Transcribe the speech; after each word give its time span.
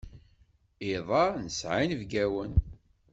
Iḍ-a 0.93 1.25
nesεa 1.43 1.75
inebgawen. 1.83 2.51